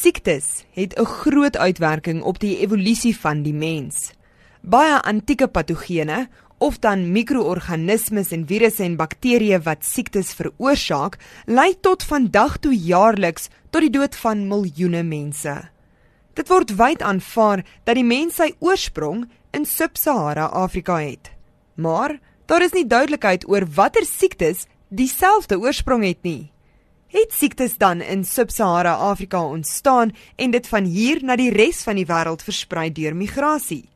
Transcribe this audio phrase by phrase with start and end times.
[0.00, 4.12] Siektes het 'n groot uitwerking op die evolusie van die mens.
[4.60, 12.02] Baie antieke patogene of dan mikroorganismes en virusse en bakterieë wat siektes veroorsaak, lei tot
[12.02, 15.70] vandag toe jaarliks tot die dood van miljoene mense.
[16.34, 21.30] Dit word wyd aanvaar dat die mens sy oorsprong in Sub-Sahara Afrika het.
[21.74, 26.50] Maar daar is nie duidelikheid oor watter siektes dieselfde oorsprong het nie.
[27.16, 31.96] Het siektes dan in Sub-Sahara Afrika ontstaan en dit van hier na die res van
[31.96, 33.86] die wêreld versprei deur migrasie?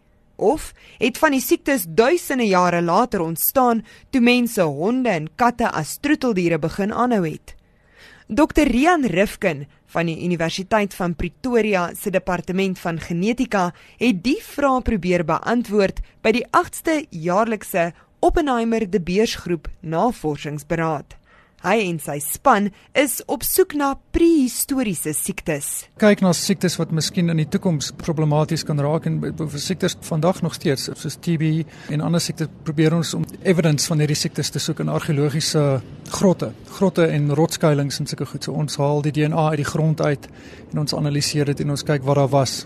[0.41, 5.98] Of het van die siektes duisende jare later ontstaan toe mense honde en katte as
[6.01, 7.55] troeteldiere begin aanhou het?
[8.27, 14.89] Dr Rian Rifkin van die Universiteit van Pretoria se departement van genetika het die vraag
[14.89, 17.91] probeer beantwoord by die 8ste jaarlikse
[18.25, 21.20] Oppenheimer de Beers Groep Navorsingsberaad.
[21.60, 25.66] Hy en sy span is op soek na prehistoriese siektes.
[26.00, 30.41] Kyk na siektes wat miskien in die toekoms problematies kan raak en vir siektes vandag
[30.41, 34.62] nog steeds soos TB en ander siektes probeer ons om evidence van hierdie siektes te
[34.62, 35.64] soek in argeologiese
[36.14, 38.48] grotte, grotte en rotsskuilings en sulke goed.
[38.48, 40.30] So ons haal die DNA uit die grond uit
[40.70, 42.62] en ons analiseer dit en ons kyk wat daar was.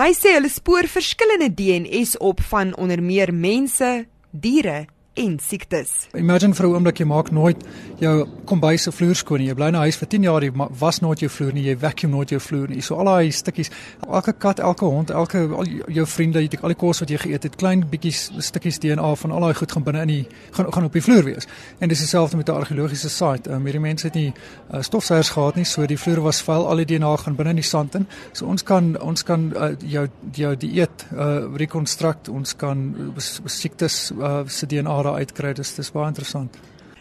[0.00, 3.90] Hy sê hulle spoor verskillende DNS op van onder meer mense,
[4.32, 4.86] diere
[5.20, 5.90] en siektes.
[6.16, 7.56] Imagine vir 'n oomblik jy maak nooit
[7.98, 9.48] jou kombuis se vloer skoon nie.
[9.48, 11.76] Jy bly in 'n huis vir 10 jaar, jy was nooit jou vloer nie, jy
[11.76, 12.80] vacuum nooit jou vloer nie.
[12.80, 13.70] So al daai stukkies,
[14.08, 17.56] elke kat, elke hond, elke al jou vriende, al die kos wat jy geëet het,
[17.56, 20.92] klein bietjies stukkies DNA van al daai goed gaan binne in die gaan gaan op
[20.92, 21.46] die vloer wees.
[21.78, 23.50] En dis dieselfde met 'n argeologiese site.
[23.50, 24.32] Um, hierdie mense het nie
[24.72, 27.56] uh, stofsuiers gehad nie, so die vloer was vuil, al die DNA gaan binne in
[27.56, 28.06] die sand in.
[28.32, 34.12] So ons kan ons kan uh, jou jou dieet uh, rekonstrukt, ons kan uh, siektes
[34.18, 35.54] uh, se DNA daar uitkry.
[35.58, 36.58] Dis dis baie interessant.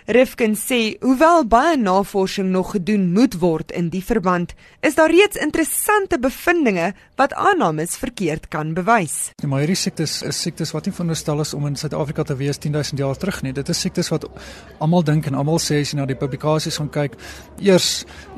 [0.10, 5.38] Rifkin sê, hoewel baie navorsing nog gedoen moet word in die verband, is daar reeds
[5.38, 9.36] interessante bevindinge wat aannames verkeerd kan bewys.
[9.38, 12.58] Die maar hierdie siektes is siektes wat nie veronderstel is om in Suid-Afrika te wees
[12.58, 13.54] 10000 jaar terug nie.
[13.54, 14.26] Dit is siektes wat
[14.82, 17.20] almal dink en almal sê as jy na die publikasies gaan kyk,
[17.62, 17.92] eers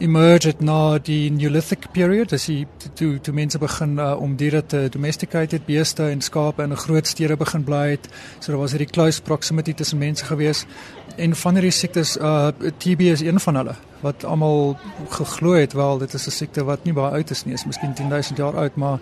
[0.04, 2.66] emerged na die Neolithic period, as jy
[3.00, 7.40] toe toe mense begin uh, om diere te domesticate, beeste en skape in groot stede
[7.40, 8.12] begin bly het.
[8.42, 10.68] So daar was hierdie close proximity tussen mense gewees
[11.16, 14.78] en van hierdie siektes uh TB is een van hulle wat almal
[15.10, 17.94] geglo het wel dit is 'n siekte wat nie baie oud is nie is miskien
[17.94, 19.00] 10000 jaar oud maar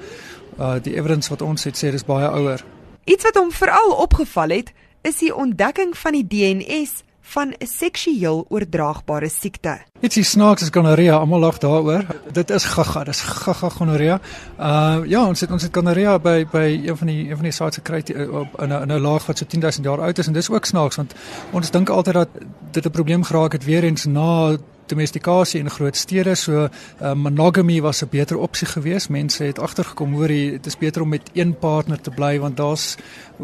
[0.60, 2.64] uh die evidence wat ons het sê dis baie ouer.
[3.06, 8.46] Iets wat hom veral opgeval het is die ontdekking van die DNS van 'n seksueel
[8.50, 9.80] oordraagbare siekte.
[10.00, 12.06] Dit is snaaks is gonorrea, almal lag daaroor.
[12.32, 14.20] Dit is gaga, dis gaga gonorrea.
[14.60, 17.52] Uh ja, ons het ons het gonorrea by by een van die een van die
[17.52, 20.34] sites gekry op in 'n in 'n laag wat so 10000 jaar oud is en
[20.34, 21.14] dis ook snaaks want
[21.52, 22.30] ons dink altyd dat
[22.72, 24.58] dit 'n probleem geraak het weer eens na
[24.90, 29.10] domestikasie in groot stede so uh, monogamy was 'n beter opsie geweest.
[29.10, 32.98] Mense het agtergekom hoor dit is beter om met een partner te bly want daar's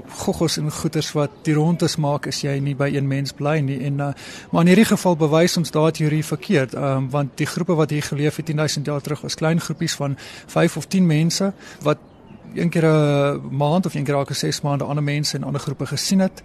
[0.08, 3.80] goggos en goeters wat die rondes maak as jy nie by een mens bly nie
[3.88, 4.10] en uh,
[4.52, 8.04] maar in hierdie geval bewys ons daai teorie verkeerd um, want die groepe wat hier
[8.04, 10.18] geleef het 10000 jaar terug was klein groepies van
[10.48, 11.98] 5 of 10 mense wat
[12.56, 15.86] een keer 'n maand of een keer elke 6 maande ander mense en ander groepe
[15.86, 16.44] gesien het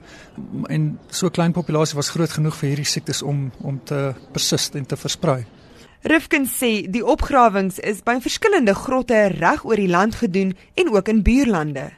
[0.62, 4.86] en so klein populasie was groot genoeg vir hierdie siektes om om te persist en
[4.86, 5.44] te versprei.
[6.02, 11.08] Rifkin sê die opgrawings is by verskillende grotte reg oor die land gedoen en ook
[11.08, 11.90] in buurlande.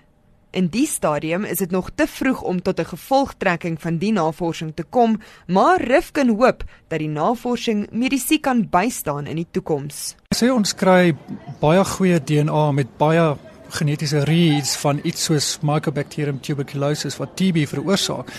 [0.50, 4.72] In die stadium is dit nog te vroeg om tot 'n gevolgtrekking van die navorsing
[4.74, 10.16] te kom, maar Rifkin hoop dat die navorsing medisy kan bystaan in die toekoms.
[10.34, 11.16] Sê ons kry
[11.60, 13.36] baie goeie DNA met baie
[13.72, 18.32] genetiese reads van iets soos Mycobacterium tuberculosis wat TB veroorsaak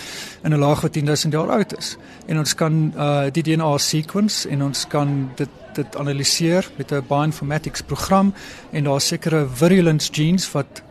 [0.44, 1.98] in 'n laag wat 10000 jaar oud is.
[2.26, 7.06] En ons kan uh die DNA sequence en ons kan dit dit analiseer met 'n
[7.08, 8.34] bioinformatics program
[8.72, 10.84] en daar sekere virulence genes wat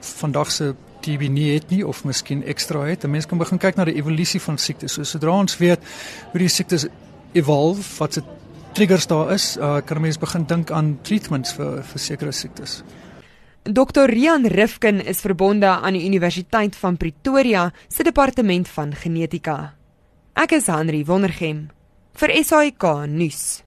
[0.00, 3.04] vandag se TB nie het nie of miskien ekstra het.
[3.04, 4.92] 'n Mens kan begin kyk na die evolusie van siektes.
[4.92, 5.80] So sodra ons weet
[6.30, 6.86] hoe die siektes
[7.32, 8.22] evolve, wat se
[8.72, 12.82] triggers daar is, uh kan 'n mens begin dink aan treatments vir vir sekere siektes.
[13.64, 19.74] Dr Rian Rifkin is verbonde aan die Universiteit van Pretoria se departement van genetika.
[20.32, 21.68] Ek is Henry Wondergem
[22.16, 23.60] vir SAK nuus.